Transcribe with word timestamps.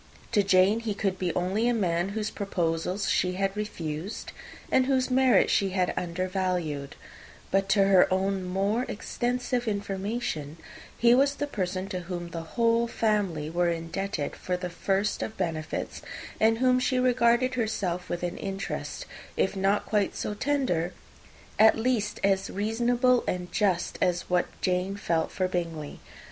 To 0.31 0.41
Jane, 0.41 0.79
he 0.79 0.95
could 0.95 1.19
be 1.19 1.31
only 1.35 1.67
a 1.67 1.75
man 1.75 2.09
whose 2.17 2.31
proposals 2.31 3.07
she 3.07 3.33
had 3.33 3.55
refused, 3.55 4.31
and 4.71 4.87
whose 4.87 5.11
merits 5.11 5.53
she 5.53 5.69
had 5.77 5.93
undervalued; 5.95 6.95
but 7.51 7.69
to 7.69 7.83
her 7.83 8.11
own 8.11 8.43
more 8.43 8.83
extensive 8.89 9.67
information, 9.67 10.57
he 10.97 11.13
was 11.13 11.35
the 11.35 11.45
person 11.45 11.87
to 11.89 11.99
whom 11.99 12.29
the 12.31 12.41
whole 12.57 12.87
family 12.87 13.47
were 13.47 13.69
indebted 13.69 14.35
for 14.35 14.57
the 14.57 14.71
first 14.71 15.21
of 15.21 15.37
benefits, 15.37 16.01
and 16.39 16.57
whom 16.57 16.79
she 16.79 16.97
regarded 16.97 17.53
herself 17.53 18.09
with 18.09 18.23
an 18.23 18.39
interest, 18.39 19.05
if 19.37 19.55
not 19.55 19.85
quite 19.85 20.15
so 20.15 20.33
tender, 20.33 20.93
at 21.59 21.77
least 21.77 22.19
as 22.23 22.49
reasonable 22.49 23.23
and 23.27 23.51
just, 23.51 23.99
as 24.01 24.27
what 24.31 24.47
Jane 24.61 24.95
felt 24.97 25.31
for 25.31 25.47
Bingley. 25.47 25.99